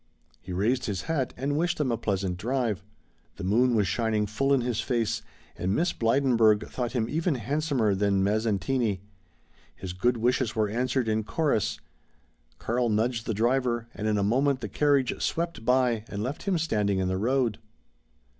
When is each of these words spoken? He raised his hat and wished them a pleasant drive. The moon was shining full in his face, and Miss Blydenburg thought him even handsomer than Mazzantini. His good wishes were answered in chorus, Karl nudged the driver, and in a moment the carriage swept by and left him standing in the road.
He 0.41 0.51
raised 0.51 0.85
his 0.85 1.03
hat 1.03 1.31
and 1.37 1.55
wished 1.55 1.77
them 1.77 1.91
a 1.91 1.95
pleasant 1.95 2.39
drive. 2.39 2.83
The 3.35 3.43
moon 3.43 3.75
was 3.75 3.87
shining 3.87 4.25
full 4.25 4.51
in 4.51 4.61
his 4.61 4.81
face, 4.81 5.21
and 5.55 5.75
Miss 5.75 5.93
Blydenburg 5.93 6.67
thought 6.67 6.93
him 6.93 7.07
even 7.07 7.35
handsomer 7.35 7.93
than 7.93 8.23
Mazzantini. 8.23 9.01
His 9.75 9.93
good 9.93 10.17
wishes 10.17 10.55
were 10.55 10.69
answered 10.69 11.07
in 11.07 11.23
chorus, 11.23 11.79
Karl 12.57 12.89
nudged 12.89 13.27
the 13.27 13.35
driver, 13.35 13.89
and 13.93 14.07
in 14.07 14.17
a 14.17 14.23
moment 14.23 14.61
the 14.61 14.69
carriage 14.69 15.13
swept 15.21 15.63
by 15.65 16.03
and 16.07 16.23
left 16.23 16.45
him 16.47 16.57
standing 16.57 16.97
in 16.97 17.07
the 17.07 17.19
road. 17.19 17.59